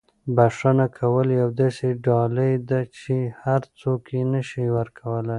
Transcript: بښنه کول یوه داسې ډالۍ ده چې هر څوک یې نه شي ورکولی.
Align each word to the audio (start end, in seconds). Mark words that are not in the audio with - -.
بښنه 0.35 0.85
کول 0.97 1.27
یوه 1.39 1.53
داسې 1.61 1.87
ډالۍ 2.05 2.53
ده 2.69 2.79
چې 2.97 3.15
هر 3.43 3.61
څوک 3.79 4.01
یې 4.15 4.23
نه 4.33 4.41
شي 4.49 4.65
ورکولی. 4.77 5.29